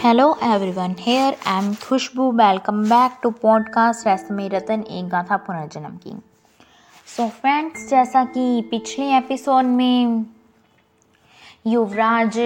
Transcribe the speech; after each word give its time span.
Hello 0.00 0.36
everyone, 0.40 0.96
here 0.96 1.34
I 1.44 1.58
am 1.58 1.74
Khushbu. 1.74 2.32
Welcome 2.32 2.88
back 2.88 3.20
to 3.22 3.30
podcast 3.30 4.06
रसम 4.06 4.38
रतन 4.52 4.82
एक 4.90 5.08
गाथा 5.08 5.36
पुनर्जन्म 5.36 5.96
की 5.96 6.12
सो 7.06 7.22
so 7.22 7.30
फ्रेंड्स 7.30 7.88
जैसा 7.88 8.24
कि 8.24 8.68
पिछले 8.70 9.06
एपिसोड 9.16 9.64
में 9.64 10.24
युवराज 11.66 12.38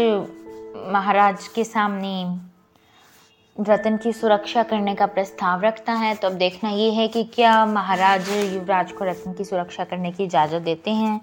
महाराज 0.93 1.49
के 1.49 1.65
सामने 1.65 2.15
रतन 3.57 3.97
की 3.97 4.13
सुरक्षा 4.13 4.63
करने 4.63 4.95
का 4.95 5.07
प्रस्ताव 5.07 5.65
रखता 5.65 5.93
है 5.93 6.15
तो 6.15 6.29
अब 6.29 6.39
देखना 6.39 6.71
ये 6.71 6.91
है 6.91 7.09
कि 7.09 7.25
क्या 7.25 7.67
महाराज 7.67 8.31
युवराज 8.55 8.93
को 8.93 9.05
रतन 9.05 9.33
की 9.33 9.45
सुरक्षा 9.45 9.85
करने 9.85 10.13
की 10.13 10.25
इजाज़त 10.25 10.63
देते 10.63 10.91
हैं 10.91 11.21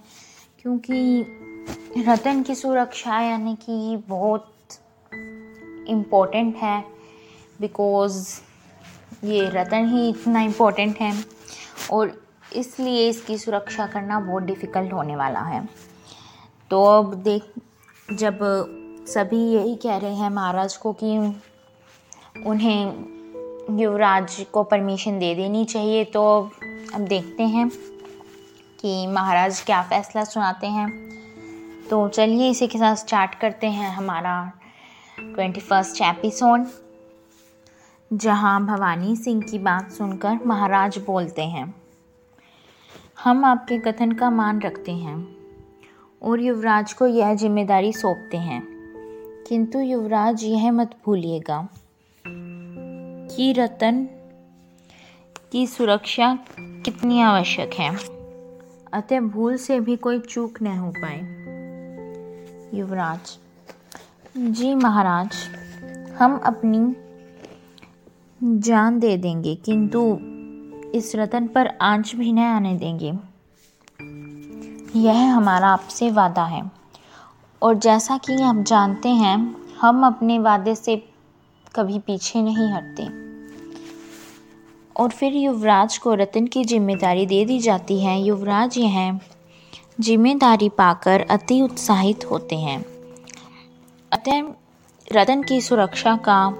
क्योंकि 0.61 1.25
रतन 2.07 2.43
की 2.43 2.55
सुरक्षा 2.55 3.19
यानी 3.19 3.55
कि 3.55 4.03
बहुत 4.07 4.53
इम्पोर्टेंट 5.89 6.55
है 6.57 6.83
बिकॉज़ 7.61 8.23
ये 9.25 9.49
रतन 9.53 9.87
ही 9.87 10.07
इतना 10.09 10.41
इम्पोर्टेंट 10.41 10.97
है, 10.97 11.13
और 11.91 12.11
इसलिए 12.55 13.07
इसकी 13.09 13.37
सुरक्षा 13.37 13.85
करना 13.87 14.19
बहुत 14.19 14.43
डिफ़िकल्ट 14.43 14.93
होने 14.93 15.15
वाला 15.15 15.39
है। 15.41 15.67
तो 16.71 16.83
अब 16.87 17.13
देख, 17.15 17.43
जब 18.09 18.39
सभी 19.09 19.43
यही 19.45 19.75
कह 19.75 19.97
रहे 19.97 20.15
हैं 20.15 20.29
महाराज 20.29 20.75
को 20.77 20.93
कि 20.93 21.17
उन्हें 22.47 23.79
युवराज 23.79 24.45
को 24.53 24.63
परमिशन 24.63 25.19
दे 25.19 25.33
देनी 25.35 25.65
चाहिए 25.65 26.03
तो 26.05 26.23
अब 26.95 27.01
देखते 27.01 27.43
हैं 27.45 27.69
कि 28.79 29.05
महाराज 29.07 29.61
क्या 29.61 29.81
फ़ैसला 29.81 30.23
सुनाते 30.23 30.67
हैं। 30.67 30.87
तो 31.89 32.07
चलिए 32.07 32.49
इसी 32.49 32.67
के 32.67 32.77
साथ 32.77 32.95
स्टार्ट 32.95 33.35
करते 33.35 33.67
हैं 33.67 33.89
हमारा 33.91 34.51
ट्वेंटी 35.19 35.59
फ़र्स्ट 35.59 36.01
एपिसोड, 36.01 36.65
जहाँ 38.13 38.65
भवानी 38.65 39.15
सिंह 39.15 39.41
की 39.41 39.59
बात 39.59 39.91
सुनकर 39.91 40.39
महाराज 40.45 40.97
बोलते 40.97 41.41
हैं, 41.41 41.75
हम 43.23 43.45
आपके 43.45 43.77
कथन 43.77 44.11
का 44.11 44.29
मान 44.29 44.61
रखते 44.61 44.91
हैं 44.91 45.35
और 46.21 46.41
युवराज 46.41 46.93
को 46.93 47.07
यह 47.07 47.33
ज़िम्मेदारी 47.33 47.93
सौंपते 47.93 48.37
हैं। 48.37 48.61
किंतु 49.49 49.79
युवराज 49.79 50.43
यह 50.43 50.71
मत 50.71 50.95
भूलिएगा 51.05 51.67
कि 52.27 53.51
रतन 53.53 54.07
की 55.51 55.67
सुरक्षा 55.67 56.37
कितनी 56.59 57.21
आवश्यक 57.21 57.73
है। 57.73 57.95
अतः 58.93 59.19
भूल 59.19 59.57
से 59.57 59.79
भी 59.79 59.95
कोई 59.95 60.19
चूक 60.19 60.61
न 60.61 60.67
हो 60.67 60.93
पाए। 60.97 61.19
युवराज 62.77 63.37
जी 64.37 64.75
महाराज, 64.75 65.29
हम 66.19 66.37
अपनी 66.37 66.95
जान 68.59 68.99
दे 68.99 69.17
देंगे, 69.17 69.55
किंतु 69.55 70.19
इस 70.95 71.11
रतन 71.15 71.47
पर 71.47 71.67
आँच 71.81 72.15
भी 72.15 72.33
न 72.33 72.39
आने 72.39 72.75
देंगे। 72.75 73.13
यह 74.99 75.35
हमारा 75.35 75.67
आपसे 75.67 76.11
वादा 76.11 76.43
है। 76.43 76.71
और 77.61 77.75
जैसा 77.75 78.17
कि 78.17 78.41
आप 78.41 78.55
जानते 78.55 79.09
हैं, 79.09 79.55
हम 79.81 80.05
अपने 80.05 80.39
वादे 80.39 80.75
से 80.75 81.03
कभी 81.75 81.99
पीछे 81.99 82.41
नहीं 82.41 82.73
हटते। 82.73 83.03
और 84.95 85.09
फिर 85.09 85.33
युवराज 85.33 85.97
को 85.97 86.13
रतन 86.13 86.47
की 86.47 86.65
ज़िम्मेदारी 86.65 87.25
दे 87.25 87.45
दी 87.45 87.59
जाती 87.59 87.99
है। 87.99 88.21
युवराज 88.21 88.77
यह 88.77 89.19
ज़िम्मेदारी 89.99 90.69
पाकर 90.69 91.21
अति 91.21 91.61
उत्साहित 91.61 92.31
होते 92.31 92.55
हैं। 92.55 92.98
अतः 94.13 94.53
रतन 95.13 95.43
की 95.43 95.61
सुरक्षा 95.61 96.15
का 96.15 96.53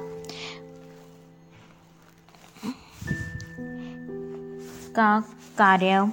का 4.95 5.23
कार्य 5.58 6.11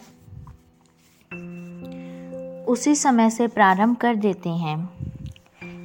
उसी 2.64 2.94
समय 2.94 3.30
से 3.30 3.46
प्रारंभ 3.46 3.96
कर 3.96 4.14
देते 4.14 4.48
हैं। 4.48 4.96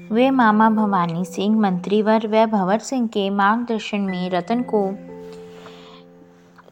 वे 0.10 0.30
मामा 0.30 0.70
भवानी 0.70 1.26
सिंह, 1.26 1.60
मंत्रीवर 1.60 2.28
व 2.28 2.46
भंवर 2.46 2.80
सिंह 2.80 3.08
के 3.08 3.30
मार्गदर्शन 3.30 4.02
में 4.02 4.30
रतन 4.30 4.66
को 4.74 4.96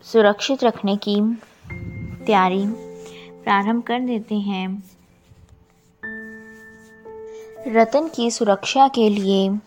सुरक्षित 0.04 0.64
रखने 0.64 0.98
की 0.98 1.22
तैयारी 2.26 2.66
प्रारंभ 3.44 3.84
कर 3.84 4.00
देते 4.00 4.36
हैं। 4.36 4.84
रतन 7.68 8.08
की 8.16 8.32
सुरक्षा 8.32 8.88
के 8.88 9.10
लिए 9.10 9.60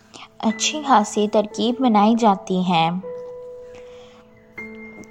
अच्छी 0.43 0.83
खासी 0.83 1.27
तरकीब 1.27 1.77
बनाई 1.81 2.15
जाती 2.15 2.63
है। 2.63 3.01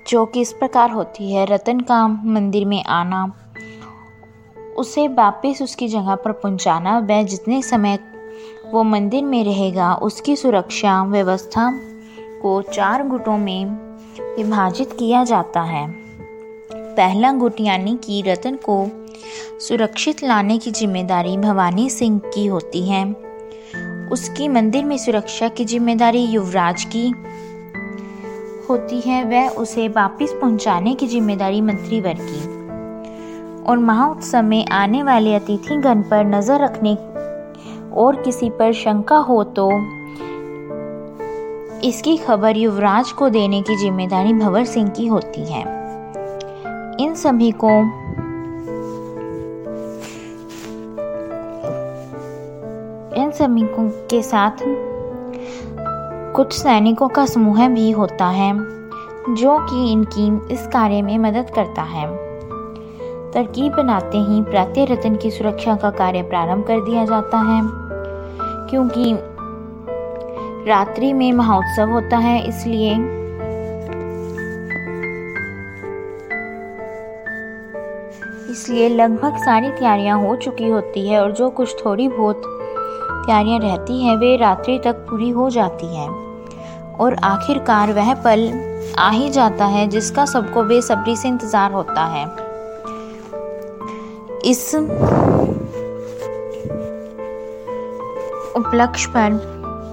जो 0.08 0.26
कि 0.26 0.40
इस 0.40 0.52
प्रकार 0.52 0.90
होती 0.90 1.32
है, 1.32 1.46
रतन 1.46 1.80
का 1.80 2.08
मंदिर 2.08 2.64
में 2.64 2.84
आना, 2.84 3.32
उसे 4.76 5.08
वापस 5.08 5.58
उसकी 5.62 5.88
जगह 5.88 6.14
पर 6.14 6.32
पहुंचाना 6.32 6.98
व 6.98 7.22
जितने 7.22 7.62
समय 7.62 7.98
वो 8.70 8.82
मंदिर 8.82 9.24
में 9.24 9.44
रहेगा, 9.44 9.94
उसकी 9.94 10.36
सुरक्षा 10.36 11.04
व्यवस्था 11.04 11.80
को 12.42 12.62
चार 12.62 13.08
गुटों 13.08 13.38
में 13.38 13.64
विभाजित 14.36 14.92
किया 14.92 15.24
जाता 15.24 15.62
है। 15.62 15.90
पहला 16.72 17.32
गुट 17.32 17.60
यानी 17.60 17.98
कि 18.04 18.22
रतन 18.22 18.54
को 18.54 19.01
सुरक्षित 19.60 20.22
लाने 20.24 20.58
की 20.58 20.70
ज़िम्मेदारी 20.70 21.36
भवानी 21.36 21.88
सिंह 21.90 22.18
की 22.26 22.46
होती 22.46 22.88
है। 22.88 23.04
उसकी 24.12 24.48
मंदिर 24.48 24.84
में 24.84 24.96
सुरक्षा 24.98 25.48
की 25.48 25.64
ज़िम्मेदारी 25.64 26.24
युवराज 26.24 26.84
की 26.94 27.08
होती 28.68 29.00
है। 29.00 29.22
वह 29.24 29.48
उसे 29.56 29.88
वापस 29.88 30.36
पहुँचाने 30.40 30.94
की 30.94 31.06
ज़िम्मेदारी 31.06 31.60
मंत्रीवर 31.60 32.18
की। 32.20 32.50
और 33.62 33.78
महाउत्सव 33.78 34.42
में 34.42 34.66
आने 34.66 35.02
वाले 35.02 35.34
अतिथिगण 35.34 36.02
पर 36.02 36.24
नज़र 36.26 36.64
रखने 36.64 36.94
और 37.94 38.22
किसी 38.22 38.50
पर 38.50 38.72
शंका 38.72 39.16
हो 39.16 39.42
तो 39.58 39.70
इसकी 41.80 42.16
खबर 42.16 42.56
युवराज 42.56 43.12
को 43.12 43.28
देने 43.28 43.60
की 43.62 43.76
ज़िम्मेदारी 43.76 44.32
भंवर 44.32 44.64
सिंह 44.64 44.88
की 44.88 45.06
होती 45.06 45.44
है। 45.44 45.60
इन 47.00 47.14
सभी 47.14 47.50
को 47.64 47.70
सैनिकों 53.32 53.88
के 54.10 54.22
साथ 54.22 54.62
कुछ 56.36 56.52
सैनिकों 56.52 57.08
का 57.08 57.24
समूह 57.26 57.66
भी 57.68 57.90
होता 57.90 58.26
है, 58.26 58.52
जो 59.34 59.58
कि 59.60 59.90
इनकी 59.92 60.26
इस 60.54 60.66
कार्य 60.66 61.02
में 61.02 61.16
मदद 61.18 61.50
करता 61.54 61.82
है। 61.82 62.06
तरकीब 63.32 63.72
बनाते 63.72 64.18
ही 64.18 64.42
प्रातः 64.42 64.84
रतन 64.84 65.16
की 65.16 65.30
सुरक्षा 65.30 65.76
का 65.76 65.90
कार्य 65.90 66.22
प्रारंभ 66.22 66.66
कर 66.66 66.80
दिया 66.80 67.04
जाता 67.04 67.38
है, 67.40 67.60
क्योंकि 68.70 69.14
रात्रि 70.68 71.12
में 71.12 71.32
महोत्सव 71.32 71.90
होता 71.90 72.16
है, 72.16 72.38
इसलिए 72.48 72.94
इसलिए 78.52 78.88
लगभग 78.88 79.36
सारी 79.36 79.70
तैयारियाँ 79.70 80.18
हो 80.20 80.34
चुकी 80.36 80.68
होती 80.68 81.08
है 81.08 81.20
और 81.22 81.32
जो 81.32 81.48
कुछ 81.50 81.84
थोड़ी 81.84 82.08
बहुत 82.08 82.42
तैयारियाँ 83.26 83.58
रहती 83.60 84.02
हैं, 84.04 84.16
वे 84.16 84.36
रात्रि 84.36 84.78
तक 84.78 85.06
पूरी 85.10 85.30
हो 85.30 85.50
जाती 85.50 85.96
हैं। 85.96 86.08
और 86.96 87.14
आखिरकार 87.14 87.92
वह 87.92 88.14
पल 88.14 88.50
आ 88.98 89.10
ही 89.10 89.28
जाता 89.30 89.64
है, 89.64 89.86
जिसका 89.88 90.24
सबको 90.24 90.62
बेसब्री 90.62 91.16
से 91.16 91.28
इंतज़ार 91.28 91.72
होता 91.72 92.04
है। 92.04 92.24
इस 94.44 94.74
उपलक्ष्य 98.56 99.10
पर 99.10 99.38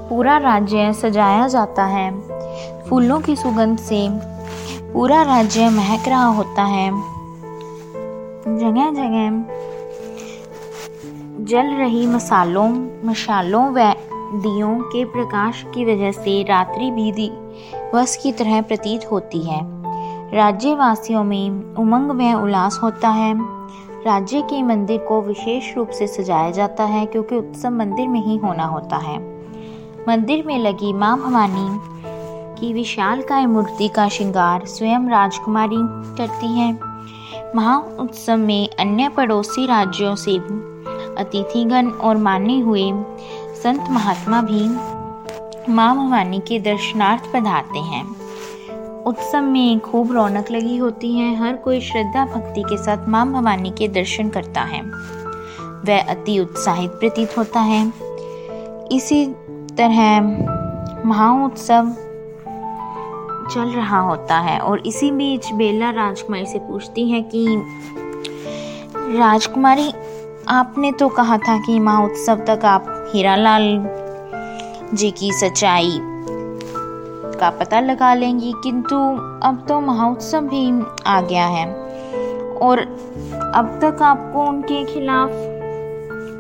पूरा 0.10 0.38
राज्य 0.38 0.94
सजाया 0.94 1.48
जाता 1.48 1.84
है। 1.86 2.10
फूलों 2.90 3.20
की 3.20 3.36
सुगंध 3.36 3.78
से 3.78 4.08
पूरा 4.94 5.22
राज्य 5.22 5.70
महक 5.70 6.08
रहा 6.08 6.26
होता 6.26 6.64
है। 6.64 6.90
जगह 8.60 8.92
जगह 8.92 9.30
जल 11.40 11.68
रही 11.68 12.08
मसालों, 12.08 12.70
मशालों 13.08 13.72
व 13.72 13.94
दियों 14.34 14.80
के 14.80 15.06
प्रकाश 15.06 15.66
की 15.74 15.86
वजह 15.86 16.12
से 16.12 16.44
रात्रि 16.44 16.92
भी 16.92 17.12
दिवस 17.12 18.20
की 18.24 18.32
तरह 18.32 18.62
प्रतीत 18.62 19.12
होती 19.12 19.40
है। 19.40 19.62
राज्यवासियों 20.36 21.24
में 21.24 21.76
उमंग 21.76 22.12
व 22.12 22.44
उल्लास 22.44 22.80
होता 22.84 23.10
है। 23.10 23.34
राज्य 24.06 24.42
के 24.42 24.64
मंदिर 24.64 25.00
को 25.00 25.22
विशेष 25.22 25.78
रूप 25.78 25.90
से 25.90 26.08
सजाया 26.08 26.52
जाता 26.52 26.84
है 26.84 27.06
क्योंकि 27.06 27.36
उत्सव 27.36 27.70
मंदिर 27.70 28.08
में 28.08 28.24
ही 28.24 28.38
होना 28.38 28.66
होता 28.66 28.96
है। 28.96 29.20
मंदिर 30.10 30.44
में 30.46 30.60
लगी 30.60 30.94
माँ 30.94 31.18
भवानी 31.18 31.80
की 32.62 32.74
विशाल 32.74 33.22
काय 33.22 33.46
मूर्ति 33.46 33.88
का 33.88 34.08
श्रृंगार 34.10 34.66
स्वयं 34.66 35.10
राजकुमारी 35.10 35.78
करती 36.18 36.48
है। 36.48 36.80
महा 37.56 37.78
उत्सव 37.78 38.38
में 38.38 38.70
अन्य 38.80 39.10
पड़ोसी 39.10 39.66
राज्यों 39.66 40.16
से 40.16 40.32
अतिथिगण 41.20 41.90
और 41.90 42.18
माने 42.18 42.60
हुए 42.60 42.92
संत 43.64 43.90
महात्मा 43.90 44.42
भी 44.42 44.68
माँ 45.74 45.96
भवानी 45.96 46.40
के 46.40 46.60
दर्शनार्थ 46.60 47.24
पधारते 47.34 47.80
हैं। 47.80 48.04
उत्सव 49.04 49.42
में 49.42 49.80
खूब 49.80 50.12
रौनक 50.12 50.52
लगी 50.52 50.78
होती 50.78 51.14
है। 51.14 51.36
हर 51.36 51.56
कोई 51.56 51.82
श्रद्धा 51.82 52.26
भक्ति 52.26 52.62
के 52.62 52.78
साथ 52.78 53.08
माँ 53.08 53.32
भवानी 53.32 53.70
के 53.70 53.88
दर्शन 53.88 54.30
करता 54.30 54.62
है। 54.62 54.82
वह 55.86 56.02
अति 56.02 56.40
उत्साहित 56.40 56.92
प्रतीत 56.92 57.38
होता 57.38 57.60
है। 57.60 57.94
इसी 58.92 59.26
तरह 59.78 60.22
महाउत्सव 61.06 61.96
चल 63.52 63.70
रहा 63.70 64.00
होता 64.00 64.38
है 64.40 64.60
और 64.60 64.80
इसी 64.88 65.12
बीच 65.12 65.52
बेला 65.54 65.90
राजकुमारी 65.90 66.46
से 66.46 66.60
पूछती 66.60 67.10
है 67.12 67.22
कि 67.22 67.46
राजकुमारी 69.18 69.94
आपने 70.50 70.92
तो 70.92 71.08
कहा 71.10 71.38
था 71.38 71.58
कि 71.58 71.80
महोत्सव 71.80 72.36
तक 72.48 72.66
आप 72.66 73.10
हीरालाल 73.14 73.64
जी 74.94 75.12
की 75.12 75.32
सच्चाई 75.32 76.00
का 77.40 77.50
पता 77.50 77.80
लगा 77.80 78.14
लेंगी, 78.14 78.54
किंतु 78.64 78.96
अब 79.44 79.66
तो 79.70 79.80
महोत्सव 79.82 80.42
भी 80.42 80.84
आ 81.08 81.22
गया 81.22 81.46
है। 81.46 81.66
और 82.58 82.80
अब 83.56 83.80
तक 83.82 84.02
आपको 84.02 84.44
उनके 84.44 84.84
खिलाफ 84.86 85.30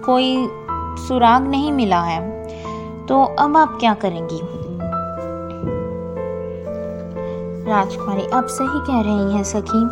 कोई 0.06 0.47
सुराग 1.07 1.47
नहीं 1.47 1.71
मिला 1.71 2.01
है। 2.01 2.19
तो 3.06 3.23
अब 3.23 3.57
आप 3.57 3.77
क्या 3.79 3.94
करेंगी? 3.94 4.41
राजकुमारी, 7.69 8.27
आप 8.27 8.47
सही 8.47 8.79
कह 8.88 9.01
रही 9.01 9.33
हैं 9.35 9.44
सखी। 9.44 9.85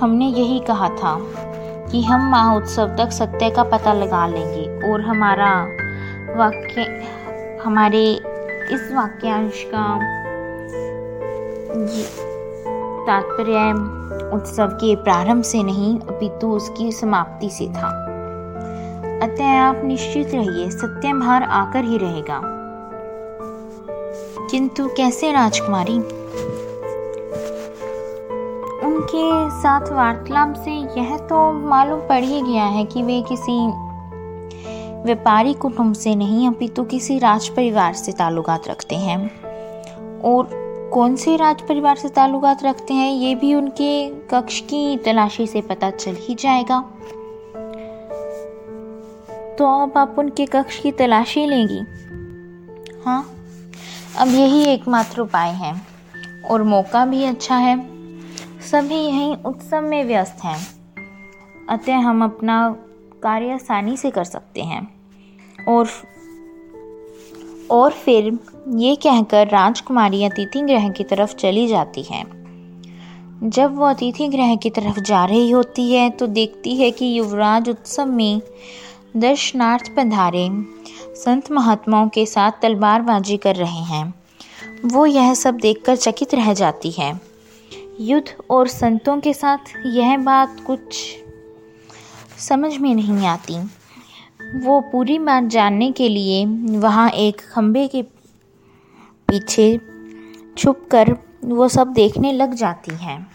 हमने 0.00 0.26
यही 0.26 0.60
कहा 0.60 0.88
था। 0.88 1.14
कि 1.90 2.02
हम 2.02 2.30
महोत्सव 2.30 2.96
तक 2.98 3.10
सत्य 3.10 3.50
का 3.50 3.62
पता 3.62 3.92
लगा 3.92 4.26
लेंगे 4.26 4.92
और 4.92 5.00
हमारा 5.00 5.62
वाक्य, 6.36 7.04
हमारे 7.64 8.12
इस 8.72 8.90
वाक्यांश 8.92 9.66
का 9.74 9.98
तात्पर्य 13.06 13.72
उत्सव 14.36 14.66
के 14.66 14.96
प्रारंभ 14.96 15.42
से 15.42 15.62
नहीं, 15.62 16.00
अपितु 16.00 16.48
उसकी 16.48 16.92
समाप्ति 16.92 17.50
से 17.50 17.68
था। 17.68 18.06
अतः 19.22 19.44
आप 19.44 19.80
निश्चित 19.84 20.34
रहिए, 20.34 20.70
सत्यम 20.70 21.22
हार 21.22 21.42
आकर 21.42 21.84
ही 21.84 21.98
रहेगा। 21.98 22.40
किंतु 24.50 24.88
कैसे 24.96 25.32
राजकुमारी? 25.32 26.00
उनके 29.14 29.50
साथ 29.62 29.92
वार्तालाप 29.92 30.54
से 30.54 31.00
यह 31.00 31.16
तो 31.16 31.52
मालूम 31.52 32.00
पड़ 32.00 32.24
ही 32.24 32.42
गया 32.42 32.64
है 32.64 32.84
कि 32.84 33.02
वे 33.02 33.22
किसी 33.22 33.66
व्यापारी 35.02 35.54
कुटुंब 35.54 35.94
से 35.94 36.14
नहीं, 36.14 36.48
अपितु 36.48 36.84
किसी 36.84 37.18
राज 37.18 37.48
परिवार 37.48 37.94
से 37.94 38.12
ताल्लुकात 38.12 38.68
रखते 38.68 38.96
हैं। 38.96 39.42
और 40.20 40.50
कौन 40.94 41.16
से 41.16 41.36
राज 41.36 41.62
परिवार 41.62 41.96
से 41.96 42.08
ताल्लुकात 42.08 42.64
रखते 42.64 42.94
हैं, 42.94 43.12
ये 43.12 43.34
भी 43.34 43.54
उनके 43.54 44.10
कक्ष 44.10 44.60
की 44.60 44.96
तलाशी 44.96 45.46
से 45.46 45.60
पता 45.60 45.90
चल 45.90 46.16
ही 46.18 46.34
जाएगा। 46.34 46.80
तो 49.58 49.82
अब 49.82 49.98
आप 49.98 50.16
उनके 50.18 50.46
कक्ष 50.46 50.78
की 50.78 50.92
तलाशी 50.92 51.46
लेंगी। 51.46 51.80
हाँ 53.06 53.30
अब 54.18 54.28
यही 54.28 54.64
एकमात्र 54.64 55.20
उपाय 55.20 55.50
है। 55.50 55.74
और 56.50 56.62
मौका 56.62 57.04
भी 57.06 57.24
अच्छा 57.24 57.56
है। 57.56 57.99
सभी 58.62 58.94
यहीं 58.94 59.36
उत्सव 59.36 59.80
में 59.80 60.04
व्यस्त 60.04 60.44
हैं, 60.44 60.58
अतः 61.68 61.96
हम 61.96 62.24
अपना 62.24 62.76
कार्य 63.22 63.52
आसानी 63.52 63.96
से 63.96 64.10
कर 64.10 64.24
सकते 64.24 64.62
हैं। 64.62 64.82
और 65.68 65.88
और 67.70 67.92
फिर 67.92 68.38
ये 68.68 68.94
कहकर 68.96 69.48
राजकुमारी 69.48 70.24
अतिथि 70.24 70.60
ग्रह 70.60 70.88
की 70.88 71.04
तरफ़ 71.04 71.34
चली 71.34 71.66
जाती 71.66 72.02
है। 72.02 72.22
जब 73.42 73.76
वो 73.76 73.84
अतिथि 73.84 74.28
ग्रह 74.28 74.54
की 74.56 74.70
तरफ़ 74.70 75.00
जा 75.00 75.24
रही 75.24 75.50
होती 75.50 75.92
है 75.92 76.10
तो 76.10 76.26
देखती 76.26 76.76
है 76.76 76.90
कि 76.90 77.18
युवराज 77.18 77.68
उत्सव 77.68 78.06
में 78.06 78.42
दर्शनार्थ 79.16 79.90
पधारे 79.96 80.48
संत 81.16 81.50
महात्माओं 81.50 82.08
के 82.08 82.26
साथ 82.26 82.52
तलवारबाजी 82.62 83.36
कर 83.36 83.56
रहे 83.56 83.82
हैं। 83.86 84.14
वो 84.84 85.06
यह 85.06 85.34
सब 85.34 85.56
देखकर 85.56 85.96
चकित 85.96 86.34
रह 86.34 86.52
जाती 86.54 86.90
है। 86.90 87.29
युद्ध 88.00 88.44
और 88.50 88.68
संतों 88.68 89.20
के 89.20 89.34
साथ 89.34 89.58
यह 89.86 90.16
बात 90.16 90.60
कुछ 90.66 91.16
समझ 92.38 92.76
में 92.76 92.94
नहीं 92.94 93.26
आती। 93.26 93.58
वो 94.58 94.80
पूरी 94.80 95.18
बात 95.18 95.44
जानने 95.44 95.92
के 95.92 96.08
लिए 96.08 96.46
वहाँ 96.78 97.10
एक 97.10 97.40
खंभे 97.40 97.88
के 97.88 98.02
पीछे 99.28 99.80
छुप 100.58 100.88
कर 100.90 101.16
वो 101.44 101.68
सब 101.68 101.92
देखने 101.92 102.32
लग 102.32 102.54
जाती 102.54 102.94
हैं। 102.94 103.32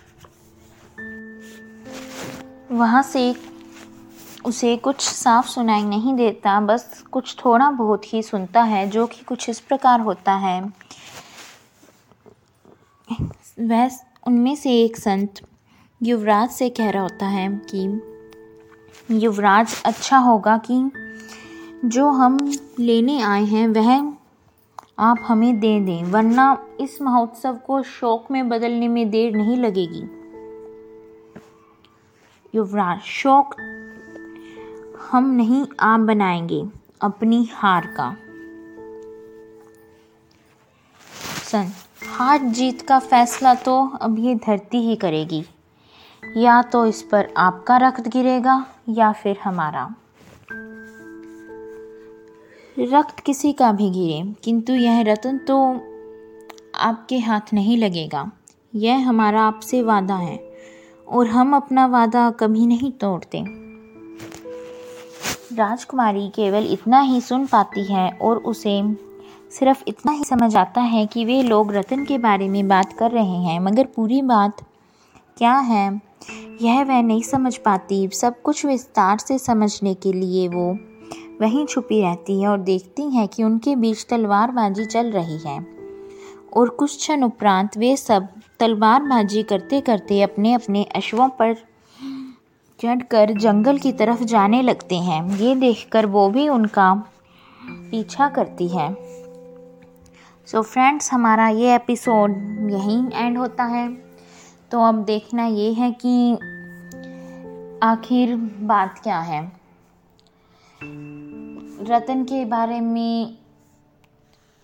वहाँ 2.72 3.04
से 3.04 3.36
उसे 4.46 4.78
कुछ 4.78 5.02
साफ़ 5.02 5.48
सुनाई 5.48 5.84
नहीं 5.84 6.14
देता, 6.14 6.60
बस 6.60 7.04
कुछ 7.12 7.36
थोड़ा 7.46 7.72
बहुत 7.72 8.14
ही 8.14 8.24
सुनता 8.24 8.64
है, 8.64 8.90
जो 8.90 9.08
कि 9.08 9.24
कुछ 9.24 9.50
इस 9.50 9.60
प्रकार 9.60 10.00
होता 10.00 10.34
है। 10.34 10.62
वह 13.60 13.90
उनमें 14.28 14.56
से 14.56 14.84
एक 14.84 14.98
संत 14.98 15.34
युवराज 16.04 16.50
से 16.50 16.70
कह 16.70 16.90
रहा 16.90 17.04
होता 17.04 17.26
है 17.26 17.62
कि, 17.76 18.02
युवराज 19.12 19.82
अच्छा 19.86 20.18
होगा 20.18 20.62
कि 20.72 20.92
जो 21.86 22.10
हम 22.10 22.58
लेने 22.80 23.22
आए 23.22 23.44
हैं, 23.44 23.68
वह 23.68 24.14
आप 25.00 25.18
हमें 25.22 25.60
दे 25.60 25.80
दें, 25.80 26.04
वरना 26.04 26.68
इस 26.80 27.02
महोत्सव 27.02 27.56
को 27.56 27.84
शौक 27.84 28.32
में 28.32 28.50
बदलने 28.50 28.88
में 28.88 29.10
देर 29.10 29.36
नहीं 29.36 29.58
लगेगी। 29.58 30.04
युवराज, 32.56 33.02
शौक 33.02 33.56
हम 35.12 35.30
नहीं 35.30 35.68
आप 35.80 36.00
बनाएँगे, 36.00 36.70
अपनी 37.02 37.50
हार 37.54 37.88
का। 37.88 38.18
संत 41.44 41.85
हार 42.18 42.42
जीत 42.42 42.82
का 42.82 43.00
फैसला 43.00 43.56
तो 43.56 43.92
अब 44.02 44.20
ये 44.20 44.36
धरती 44.36 44.78
ही 44.78 44.96
करेगी। 44.96 45.46
या 46.38 46.62
तो 46.62 46.86
इस 46.86 47.02
पर 47.02 47.34
आपका 47.38 47.78
रक्त 47.78 48.08
गिरेगा, 48.08 48.66
या 48.90 49.12
फिर 49.12 49.38
हमारा। 49.44 49.96
रक्त 52.80 53.20
किसी 53.20 53.54
का 53.54 53.72
भी 53.72 53.90
गिरे, 53.90 54.34
किंतु 54.44 54.74
यह 54.74 55.02
रतन 55.02 55.38
तो 55.38 55.82
आपके 56.76 57.20
हाथ 57.20 57.54
नहीं 57.54 57.78
लगेगा। 57.78 58.32
यह 58.76 59.10
हमारा 59.10 59.42
आपसे 59.42 59.82
वादा 59.82 60.16
है, 60.16 60.54
और 61.08 61.28
हम 61.28 61.56
अपना 61.56 61.86
वादा 61.86 62.30
कभी 62.30 62.66
नहीं 62.66 62.92
तोड़ते। 62.92 63.46
राजकुमारी 65.56 66.30
केवल 66.30 66.68
इतना 66.72 67.00
ही 67.00 67.22
सुन 67.22 67.46
पाती 67.46 67.94
है 67.94 68.12
और 68.22 68.38
उसे 68.38 69.06
सिर्फ़ 69.52 69.84
इतना 69.88 70.12
ही 70.12 70.24
समझ 70.24 70.56
आता 70.56 70.82
है 70.82 71.06
कि 71.06 71.26
वे 71.26 71.44
लोग 71.44 71.74
रतन 71.74 72.06
के 72.06 72.18
बारे 72.18 72.50
में 72.50 72.68
बात 72.68 72.94
कर 72.94 73.12
रहे 73.12 73.38
हैं, 73.38 73.60
मगर 73.60 73.86
पूरी 73.86 74.22
बात 74.22 74.62
क्या 75.38 75.54
है, 75.54 76.02
यह 76.62 76.84
वह 76.84 77.02
नहीं 77.02 77.22
समझ 77.22 77.58
पाती। 77.58 78.08
सब 78.08 78.42
कुछ 78.42 78.66
विस्तार 78.66 79.18
से 79.18 79.38
समझने 79.38 79.94
के 79.94 80.14
लिए 80.14 80.48
वो 80.48 80.78
वहीं 81.42 81.66
छुपी 81.66 82.02
रहती 82.02 82.42
है 82.42 82.48
और 82.48 82.60
देखती 82.60 83.16
है 83.16 83.28
कि 83.28 83.44
उनके 83.44 83.76
बीच 83.76 84.06
तलवारबाजी 84.10 84.86
चल 84.86 85.12
रही 85.12 85.38
है। 85.38 85.68
और 86.58 86.70
कुछ 86.70 86.98
क्षण 86.98 87.24
उपरांत 87.24 87.78
वे 87.78 87.98
सब 87.98 88.28
तलवारबाजी 88.60 89.44
करते 89.44 89.82
करते 89.82 90.22
अपने 90.22 90.54
अपने 90.54 90.84
अश्वों 90.84 91.30
पर 91.30 91.54
चढ़कर 92.80 93.34
जंगल 93.34 93.78
की 93.78 93.92
तरफ़ 93.92 94.24
जाने 94.24 94.62
लगते 94.62 94.96
हैं। 94.96 95.38
ये 95.38 95.56
देखकर 95.56 96.06
वो 96.06 96.30
भी 96.30 96.50
उनका 96.50 97.04
पीछा 97.66 98.30
करती 98.30 98.68
है। 98.68 99.05
सो 100.48 100.58
so 100.58 100.64
फ्रेंड्स 100.64 101.14
हमारा 101.14 101.48
ये 101.48 101.76
एपिसोड 101.76 102.32
यहीं 102.72 103.12
एंड 103.12 103.38
होता 103.38 103.64
है। 103.64 103.94
तो 104.72 104.82
अब 104.82 104.96
देखना 104.96 105.46
ये 105.46 105.74
है 105.74 105.92
कि 105.92 106.34
आखिर 107.84 108.36
बात 108.60 109.00
क्या 109.00 109.20
है। 109.20 109.52
रतन 111.82 112.24
के 112.24 112.46
बारे 112.46 112.82
में 112.82 113.38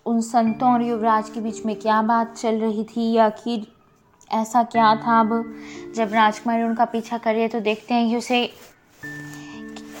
उन 0.06 0.20
संतों 0.20 0.72
और 0.72 0.82
युवराज 0.82 1.30
के 1.30 1.40
बीच 1.40 1.66
में 1.66 1.76
क्या 1.76 2.02
बात 2.02 2.36
चल 2.36 2.54
रही 2.54 2.84
थी? 2.84 3.16
आखिर 3.16 3.66
ऐसा 4.32 4.62
क्या 4.62 4.96
था 4.96 5.20
अब? 5.20 5.54
जब 5.96 6.12
राजकुमारी 6.12 6.62
उनका 6.62 6.84
पीछा 6.84 7.18
करे 7.18 7.48
तो 7.48 7.60
देखते 7.60 7.94
हैं 7.94 8.10
कि 8.10 8.16
उसे 8.16 8.50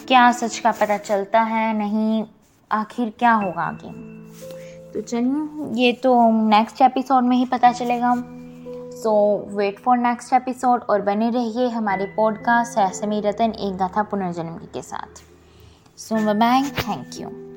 क्या 0.08 0.32
सच 0.32 0.58
का 0.58 0.72
पता 0.72 0.98
चलता 0.98 1.40
है, 1.40 1.78
नहीं, 1.78 2.24
आखिर 2.72 3.12
क्या 3.18 3.32
होगा 3.32 3.62
आगे? 3.62 4.21
तो 4.94 5.00
चलिए 5.00 5.84
ये 5.84 5.92
तो 5.92 6.14
नेक्स्ट 6.48 6.82
एपिसोड 6.82 7.24
में 7.24 7.36
ही 7.36 7.44
पता 7.44 7.72
चलेगा। 7.72 8.14
So 8.96 9.12
wait 9.56 9.78
for 9.78 9.98
next 9.98 10.32
episode 10.32 10.82
और 10.90 11.02
बने 11.02 11.30
रहिए 11.30 11.68
हमारे 11.68 12.06
पॉडकास्ट 12.06 12.72
सहसमी 12.72 13.20
रतन 13.20 13.52
एक 13.60 13.76
गाथा 13.76 14.02
पुनर्जन्म 14.02 14.58
के 14.74 14.82
साथ। 14.82 15.22
सो 15.98 16.34
बाय 16.34 16.62
थैंक 16.62 17.20
यू 17.20 17.51